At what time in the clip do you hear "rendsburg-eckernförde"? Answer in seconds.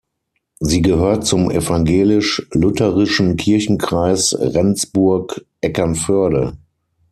4.33-6.57